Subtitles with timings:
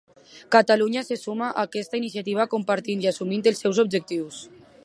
[0.53, 4.43] Catalunya se suma a aquesta iniciativa compartint i assumint els seus objectius.